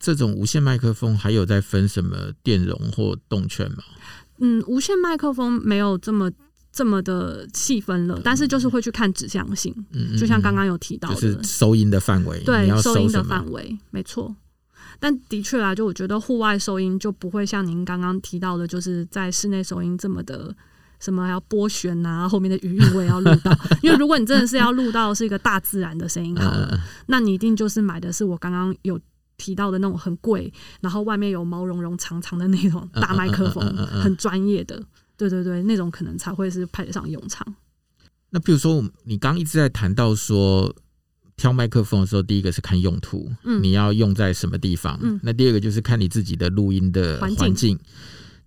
[0.00, 3.84] 这种无线麦克风还有在分什么电容或动圈吗？
[4.40, 6.30] 嗯，无线麦克风没有这么。
[6.72, 14.34] 这么的细分了，但是就是会去看指向性，嗯、就像刚刚有提到的，就是收音的范围，对，收，收音的范围，没错。
[15.00, 20.54] 但的确啊，就我觉得户外收音就不会像您刚刚提到的，就是在室内收音这么的
[20.98, 23.56] 什么还要拨弦啊，后面的余韵我也要录到。
[23.82, 28.98] 因为如果你真的是要录到是一个大自然的声音好了，那你一定就是买的是我刚刚有
[29.36, 34.82] 提到的那种很贵，然后外面有毛茸茸长长的那种大麦克风，很专业的。
[35.18, 37.46] 对对对，那种可能才会是派得上用场。
[38.30, 40.74] 那比如说，你刚一直在谈到说
[41.36, 44.98] 挑麦克风的时候，第一个是看用途，嗯，你要用在什么地方？
[45.02, 47.78] 嗯，那第二个就是看你自己的录音的环境，环境。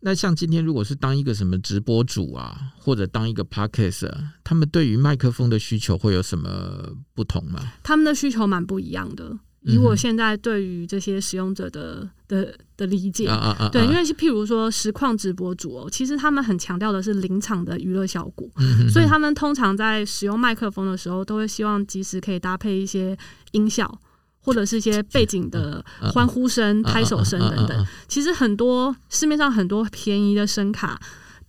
[0.03, 4.11] 那像今天如果是当一个什么直播主啊，或者当一个 Podcaster，
[4.43, 7.73] 他们对于麦克风的需求会有什么不同吗？
[7.83, 9.37] 他们的需求蛮不一样的。
[9.63, 13.29] 以我现在对于这些使用者的的的理解，
[13.71, 18.49] 对，因为譬如说实况直播主哦，其实他们很强调的是临场的娱乐效果，
[18.91, 23.15] 所以他们通常在使用麦克风的时候，都会希望及时可以搭配一些
[23.51, 23.99] 音效，
[24.39, 27.87] 或者是一些背景的欢呼声、拍手声等等。
[28.07, 30.99] 其实很多市面上很多便宜的声卡。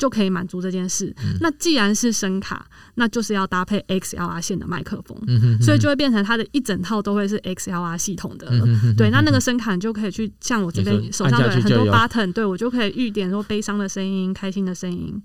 [0.02, 1.14] 就可以满足这件事。
[1.22, 8.48] 嗯、那既然是声卡，那就是要搭配 XLR 线的麦克风，嗯、哼哼所以就会变成它的一整套都会是 XLR 系统的。
[8.50, 15.22] 嗯、哼哼对，那那个声卡你就可以去像我这边手上的很多 button，对我就可以预点说悲伤的声音、开心的声音，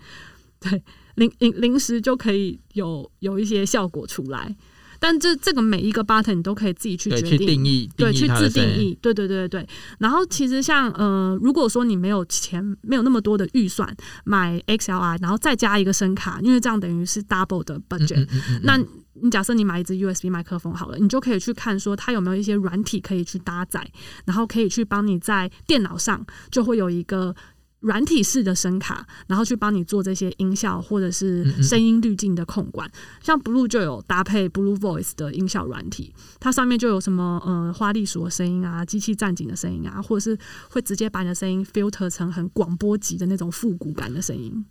[0.60, 0.84] 对，
[1.16, 4.56] 临临临时就可以有有一些效果出来。
[5.00, 9.68] 但这这个每一个 button 你都可以自己去决定，定义，对，去自定义，对对对对。
[10.00, 18.20] 然后其实像呃，如果说你没有钱，没有那么多的预算买 XLR，然后再加一个声卡，因为这样等于是 double 的 budget。
[18.20, 18.78] 嗯嗯嗯嗯嗯，那
[19.20, 23.90] 你假设你买一支 USB 麦克风好了，你就可以去看说它有没有一些软体可以去搭载，
[24.26, 27.36] 然后可以去帮你在电脑上就会有一个。
[27.82, 32.88] 软体式的声卡，然后去帮你做这些音效或者是声音滤镜的控管。
[32.88, 40.38] 嗯嗯，像 Blue 就有搭配 Blue Voice 的音效软体，它上面就有什么呃花栗鼠的声音啊、机器战警的声音啊，或者是
[40.70, 44.66] 会直接把你的声音 filter 成很广播级的那种复古感的声音。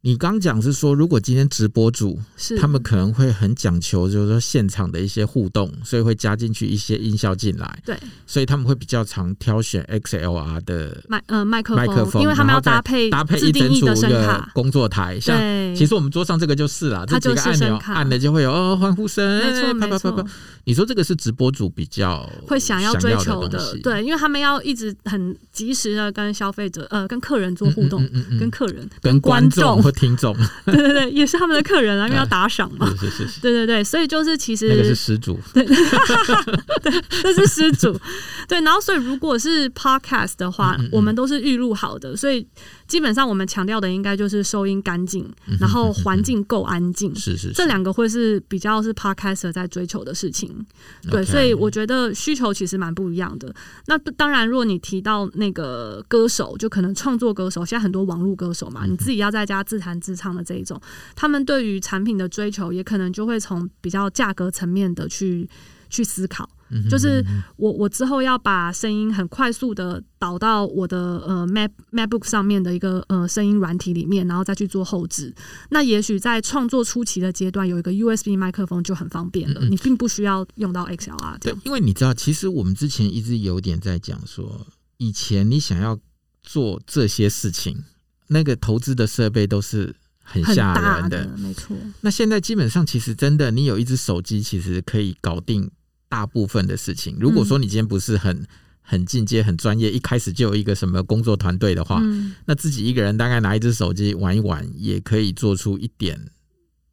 [0.00, 7.82] 你刚讲是说，如果今天直播主是他们可能会很讲求，就是说现场的一些互动，所以会加进去一些音效进来。
[7.84, 15.18] 对，所以他们会比较常挑选 XLR 的麦呃麦克麦克风，因为他们要搭配搭配一整组一个工作台。
[15.18, 15.36] 像
[15.74, 20.26] 其实我们桌上这个就是啦，这几个按钮按了就会有哦欢呼声，没错没错。
[20.64, 28.08] 你说这个是直播主比较会想要追求的，对，因为他们要一直很及时的跟消费者呃跟客人做互动，
[28.38, 29.82] 跟客人跟观众。
[29.88, 32.86] 或听众， 对对对，也是他们的客人啊，因为要打赏嘛。
[33.00, 37.98] 是是是，对对对，所以就是其实那个是失主，对，对，这是失主。
[38.46, 42.46] 对，然后所以如果是 podcast 的话，我们都是预录好的，所以
[42.88, 47.14] 基本上我们强调的应该就是收音干净，然后环境够安静。
[47.14, 50.66] 是是，这两个会是比较是 podcaster 在追求的事情。
[51.10, 53.54] 对，所以我觉得需求其实蛮不一样的。
[53.86, 60.80] 那当然，如果你提到那个歌手，就可能创作歌手，现在很多网络歌手嘛，你自己要在家自弹自唱的这一种，
[61.14, 65.46] 他们对于产品的追求，也可能就会从比较价格层面的去
[65.88, 66.48] 去思考。
[66.90, 67.24] 就是
[67.56, 75.34] 我我之后要把声音很快速的导到我的呃 Mac MacBook 上面的一个呃声音软体里面，然后再去做后置。
[75.70, 81.38] 那也许在创作初期的阶段，有一个 USB 麦克风就很方便了，你并不需要用到 XLR。
[81.40, 84.66] 对，因为你知道，其实我们之前一直有点在讲说，
[84.98, 85.98] 以前你想要
[86.42, 87.82] 做这些事情，
[88.26, 91.74] 那个投资的设备都是很吓人的，没错。
[92.02, 95.70] 那现在基本上，其实真的，你有一只手机，其实可以搞定。
[96.08, 98.46] 大部分的事情，如果说你今天不是很
[98.80, 106.18] 很进阶、很专业，一开始就有一个什么工作团队的话，嗯，那自己一个人大概拿一只手机玩一玩，也可以做出一点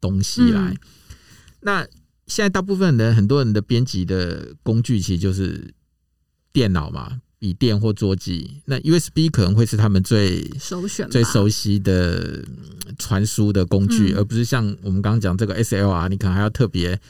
[0.00, 0.60] 东西来。
[0.60, 0.76] 嗯，
[1.60, 1.86] 那
[2.26, 5.72] 现在大部分人，很多人的编辑的工具其实就是
[6.52, 8.60] 电脑嘛，笔电或桌机。
[8.66, 12.44] 那 USB 可能会是他们最首选、最熟悉的
[12.98, 17.00] 传输的工具，嗯，而不是像我们刚刚讲这个 SLR，你可能还要特别。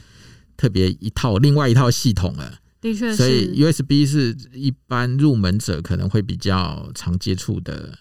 [0.57, 3.16] 特别一套，另外一套系统了，的确是。
[3.16, 7.99] 所以 USB 是一般入门者可能会比较常接触的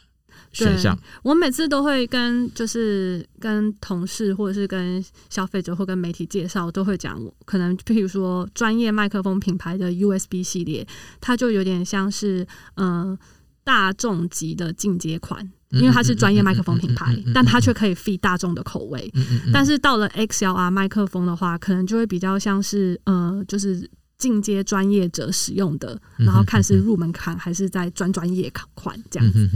[0.51, 0.97] 选项。
[1.23, 10.87] 我每次都会跟就是跟同事或者是跟消费者或跟媒体介绍，都会讲，可能譬如说专业麦克风品牌的 USB 系列，
[11.19, 13.19] 它就有点像是嗯、呃、
[13.63, 15.51] 大众级的进阶款。
[15.75, 19.11] 因为它是专业麦克风品牌，但它却可以 fit 大众的口味。
[19.53, 29.49] 但是到了 XLR 麦克风的话，可能就会比较像是呃，就是进阶专业者使用的，然后看是入门款还是在专专业款这样子。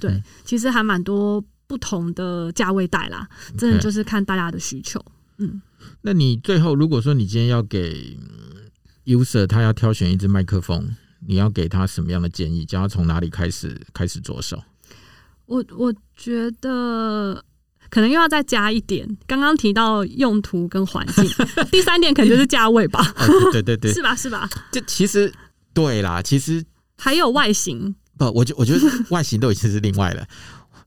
[0.00, 5.02] 对，其实还蛮多不同的价位带啦，真的就是看大家的需求。
[5.38, 5.60] 嗯，
[6.02, 8.16] 那你最后如果说你今天要给
[9.04, 10.94] user 他要挑选一支麦克风，
[11.26, 12.64] 你要给他什么样的建议？
[12.64, 14.62] 叫他从哪里开始开始着手？
[15.46, 17.42] 我我觉得
[17.88, 21.24] 可能又要再加一点，刚刚提到用途跟环境，
[21.70, 23.00] 第三点可能就是价位吧。
[23.16, 24.14] 哦、对对对， 是吧？
[24.14, 24.48] 是吧？
[24.72, 25.32] 就其实
[25.72, 26.64] 对啦，其实
[26.98, 27.94] 还有外形。
[28.18, 28.80] 不，我觉我觉得
[29.10, 30.26] 外形都已经是另外了。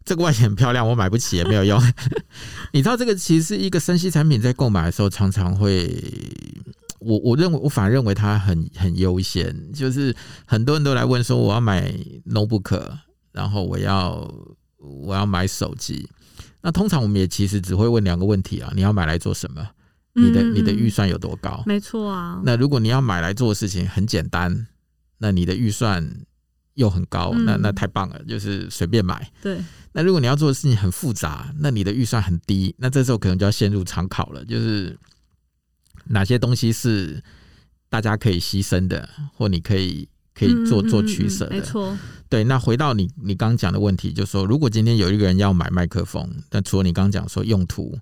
[0.04, 1.80] 这个外形很漂亮，我买不起也没有用。
[2.74, 6.04] 你知道，这个其实是一个生息产品，在购买的时候常常会，
[7.00, 11.93] 我我认为我反而认为它很很优先，就是很多人都来问说，我要买
[12.26, 12.82] notebook。
[13.31, 14.29] 然后我要
[14.77, 16.09] 我要买手机，
[16.61, 19.67] 那通常我们也其实只会问两个问题啊，你要买来做什么？
[20.13, 21.63] 你的你的预算有多高？
[21.65, 22.41] 没错啊。
[22.43, 24.67] 那如果你要买来做的事情很简单，
[25.19, 26.25] 那你的预算
[26.73, 29.31] 又很高，那那太棒了，就是随便买。
[29.41, 29.63] 对。
[29.91, 34.97] 那如果你要做的事情很复杂，那你的预算很低，那这时候可能就要陷入常考了，就是
[36.05, 37.23] 哪些东西是
[37.89, 40.09] 大家可以牺牲的，或你可以。
[40.39, 41.97] 可以做做取舍的，没错。
[42.30, 47.97] 对，那回到你你刚讲的问题，就是说，如果今天有一个人要买麦克风，那除了你刚讲说用途、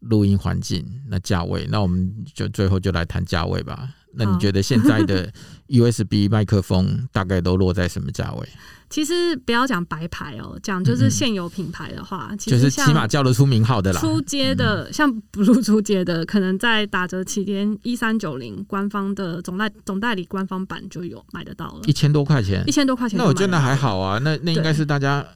[0.00, 3.88] 录音环境、那价位，那我们就最后就来谈价位吧。
[4.16, 5.32] 那你觉得现在的
[5.68, 8.48] USB 麦克风大概都落在什么价位？
[8.88, 14.00] 其实不要讲白牌哦，讲就是现有品牌的话，嗯、就是起码叫得出名号的啦。
[14.00, 23.18] 出街的，嗯、像 Blue 初阶的，可能在打折期间一三九零官方的总代总代理官方版就有买得到了，一千多块钱，一千多块钱。
[23.18, 25.26] 那我觉得还好啊，那那应该是大家。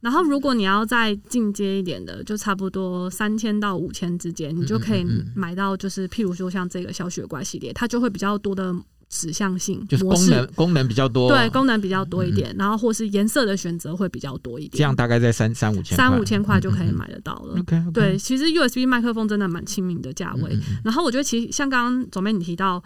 [0.00, 8.74] 然后如果你要再进阶一点的，就差不多三千到五千之间，你就可以买到，就是譬如说像这个小雪怪系列，它就会比较多的。
[9.12, 17.58] 指向性就是功能功能比较多，对，功能比较多一点，然后或是颜色的选择会比较多一点，这样大概在三三五千三五千块就可以买得到了。
[17.58, 20.56] OK，对，其实 USB 麦克风真的蛮亲民的价位。
[20.84, 22.80] 然后我觉得其实像刚刚总编你提到。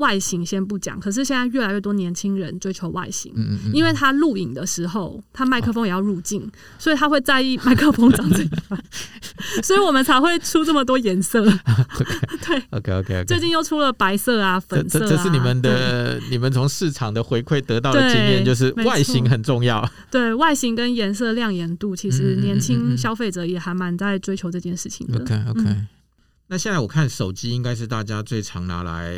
[0.00, 8.82] 外形先不讲，可是现在越来越多年轻人追求外形，嗯嗯，因为他录影的时候，他麦克风也要入镜，哦，所以他会在意麦克风长怎样，
[9.62, 11.44] 所以我们才会出这么多颜色。
[12.46, 13.24] 对，OK OK OK。
[13.26, 19.88] 最近又出了白色啊、粉色啊，这，这是你们的，你们从市场的回馈得到的经验，就是外形很重要。
[20.10, 25.20] 对，外形跟颜色亮眼度，其实年轻消费者也还蛮在追求这件事情的。
[25.20, 25.76] OK OK。
[26.48, 29.14] 那现在我看手机应该是大家最常拿来。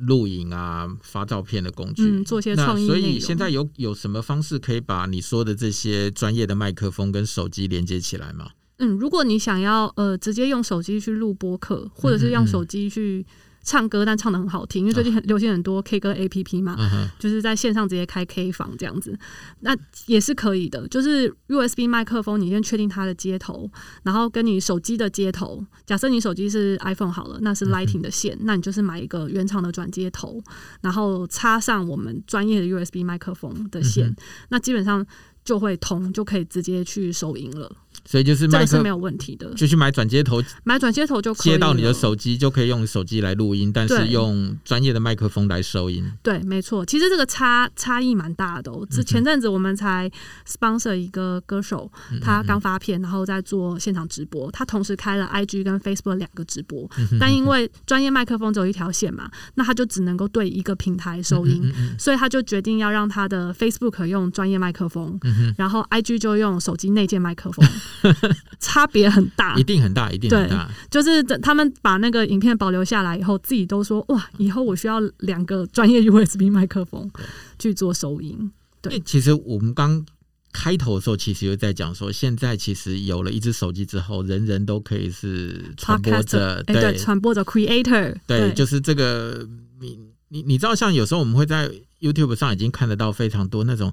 [0.00, 2.86] 录影啊、发照片的工具，嗯，做些创意。
[2.86, 8.50] 所以现在有有什么方式可以把你说的这些专业的麦克风跟手机连接起来吗？
[8.78, 13.26] 嗯，如果你想要呃直接用手机去录播客，或者是用手机去。
[13.68, 19.14] 唱歌，但唱的很好听，因为最近很流行很多 K 歌 APP 嘛，啊、就是在线上直接开 K 房这样子，
[19.60, 20.88] 那也是可以的。
[20.88, 23.70] 就是 USB 麦克风，你先确定它的接头，
[24.04, 30.42] 然后跟你手机的接头，假设你手机是 iPhone 好了，那是 Lighting 的线，嗯、那你就是买一个原厂的转接头，
[30.80, 34.16] 然后插上我们专业的 USB 麦克风的线，嗯、
[34.48, 35.06] 那基本上
[35.44, 37.70] 就会通，就可以直接去收音了。
[38.04, 46.10] 所以就是麦克是没有问题的，就去买转接头，买转接头就可以接到你的手机，就可以用手机来录音，但是用专业的麦克风来收音。
[46.22, 48.86] 对，没错，其实这个差差异蛮大的哦。
[48.90, 50.10] 之前阵子我们才
[50.46, 51.90] sponsor 一个歌手，
[52.22, 56.88] 他刚发片，然后在做现场直播，他同时开了 IG 跟 Facebook 两个直播，
[57.20, 65.18] 但因为专业麦克风只有一条线嘛，那他就只能够对一个平台收音，所以他就决定要让他的 Facebook 用专业麦克风，
[65.56, 67.66] 然后 IG 就用手机内建麦克风。
[68.60, 70.70] 差别很大，一定很大，一定很大。
[70.90, 77.10] 就是等他们把那个影片保留下来以后，自己都说哇，以后我需要两个专业 USB 麦克风
[77.58, 78.50] 去做收音。
[78.80, 80.04] 对，其实我们刚
[80.52, 89.46] 开头的时候，其实又在讲说，现在其实有了一只手机之后，人人都可以是传播者，对，传播者 creator，对，就是这个。
[89.80, 89.96] 你
[90.28, 91.70] 你你知道，像有时候我们会在
[92.00, 93.92] YouTube 上已经看得到非常多那种。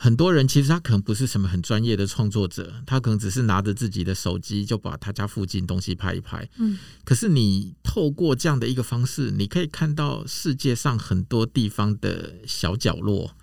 [0.00, 6.48] 很多人其实他可能不是什么很专业的创作者，他可能只是拿着自己的手机就把他家附近东西拍一拍。
[6.58, 13.36] 嗯，可是你透过这样的一个方式，你可以看到世界上很多地方的小角落。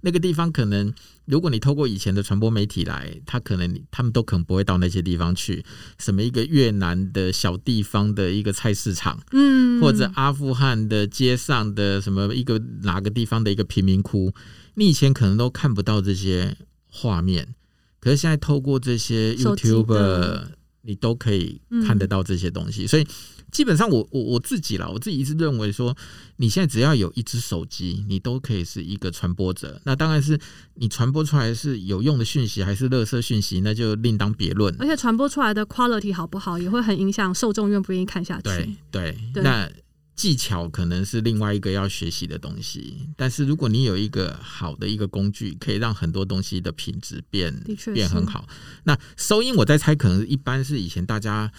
[0.00, 0.92] 那个地方可能，
[1.24, 5.64] 如果你透过以前的传播媒体来，他可能他们都可能不会到那些地方去。
[5.98, 14.32] 什么一个越南的小地方的一个菜市场，嗯，或者阿富汗的街上的什么一个哪个地方的一个贫民窟。
[14.74, 17.54] 你以前可能都看不到这些画面，
[17.98, 20.44] 可是现在透过这些 YouTuber，
[20.82, 22.84] 你都可以看得到这些东西。
[22.84, 23.04] 嗯、所以
[23.50, 25.96] 基本上我，我我我自己啦，我自己一直认为说，
[26.36, 29.80] 你现在只要有一只手机，你都可以是一个传播者。
[29.84, 30.38] 那当然是
[30.74, 34.74] 你传播出来是有用的讯息，还是垃圾讯息，那就另当别论。
[34.78, 38.42] 而且传播出来的 quality 好不好，也会很影响受众愿不愿意看下去。
[38.42, 39.70] 对对，对那。
[40.18, 47.54] 技巧可能是另外一个要学习的东西，但是如果你有一个好的一个工具，可以让很多东西的品质变
[47.94, 48.44] 变很好。
[48.82, 51.52] 那收音，我在猜，可能一般是以前大家，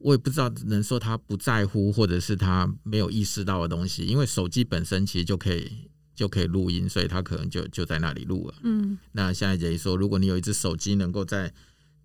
[0.00, 5.70] 我也不知道能说他不在乎，或者是他没有意识到的东西，因为手机本身其实就可以
[6.14, 8.54] 就可以录音，所以他可能就就在那里录了。
[8.62, 11.52] 嗯，那现在等于说，如果你有一只手机，能够在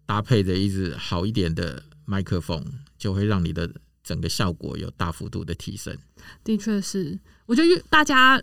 [0.05, 2.63] 搭配着一只好一点的麦克风，
[2.97, 3.69] 就会让你的。
[4.05, 5.97] 整个效果有大幅度的提升，
[6.43, 8.39] 的确是，我觉得大家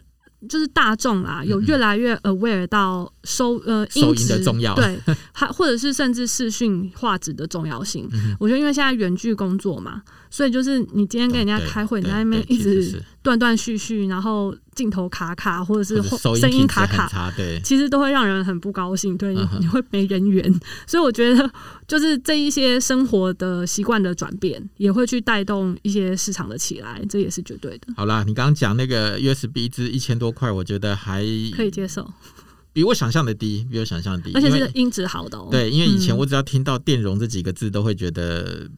[0.49, 4.99] 就是大众啊，有越来越 aware 到收呃收音的重要，对，
[5.33, 8.09] 还或者是甚至视讯画质的重要性。
[8.39, 10.03] 我觉得因为现在远距工作嘛。
[10.33, 16.03] 所以就是你今天跟人家开会，你在那边一直断断续续，然后镜头卡卡，或者是
[16.41, 20.43] 声音卡卡，对，其实都会让人很不高兴，对，你会没人缘。
[20.89, 21.53] 所以我觉得，
[21.87, 27.89] 就是这一些生活的习惯的转变，也会去带动一些市场的起来，这也是绝对的。
[27.95, 31.21] 好啦，你刚刚讲那个 USB 一支一千多块，我觉得还
[31.55, 32.11] 可以接受。
[32.73, 35.49] 比我想象的低，比我想象的低，而且是音质好的哦。
[35.51, 38.69] 对，因为以前我只要听到电容这几个字，都会觉得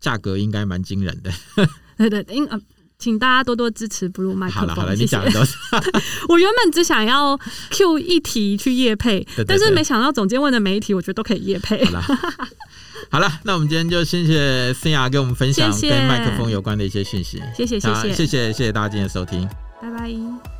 [0.00, 1.32] 价格应该蛮惊人的。
[1.96, 2.60] 对对，因呃，
[2.98, 4.60] 请大家多多支持 Blue 麦克风。
[4.60, 5.56] 好了好了，你讲的都是。
[6.28, 7.38] 我原本只想要
[7.70, 11.84] Q 一题去夜配，但是没想到总监问的每一题，我觉得都可以夜配。
[11.86, 12.02] 好了，
[13.10, 17.42] 好了，那我们今天就谢谢 Cynthia 给我们分享跟麦克风有关的一些讯息。
[17.56, 19.48] 谢谢谢谢谢谢谢谢大家今天的收听，
[19.80, 20.57] 拜拜。